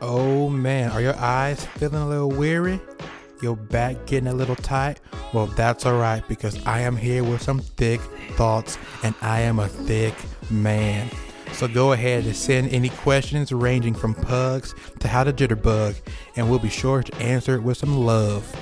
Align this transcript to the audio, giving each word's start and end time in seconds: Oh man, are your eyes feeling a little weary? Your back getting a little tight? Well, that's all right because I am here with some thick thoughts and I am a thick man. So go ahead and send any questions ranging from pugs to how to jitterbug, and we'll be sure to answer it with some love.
Oh 0.00 0.48
man, 0.48 0.92
are 0.92 1.00
your 1.00 1.16
eyes 1.16 1.66
feeling 1.66 2.00
a 2.00 2.08
little 2.08 2.30
weary? 2.30 2.80
Your 3.42 3.56
back 3.56 4.06
getting 4.06 4.28
a 4.28 4.32
little 4.32 4.54
tight? 4.54 5.00
Well, 5.32 5.46
that's 5.46 5.86
all 5.86 5.98
right 5.98 6.22
because 6.28 6.64
I 6.66 6.80
am 6.80 6.96
here 6.96 7.24
with 7.24 7.42
some 7.42 7.58
thick 7.58 8.00
thoughts 8.36 8.78
and 9.02 9.14
I 9.20 9.40
am 9.40 9.58
a 9.58 9.66
thick 9.66 10.14
man. 10.50 11.10
So 11.52 11.66
go 11.66 11.92
ahead 11.92 12.24
and 12.24 12.36
send 12.36 12.68
any 12.72 12.90
questions 12.90 13.50
ranging 13.50 13.94
from 13.94 14.14
pugs 14.14 14.72
to 15.00 15.08
how 15.08 15.24
to 15.24 15.32
jitterbug, 15.32 16.00
and 16.36 16.48
we'll 16.48 16.60
be 16.60 16.68
sure 16.68 17.02
to 17.02 17.16
answer 17.16 17.56
it 17.56 17.62
with 17.62 17.78
some 17.78 17.96
love. 17.96 18.54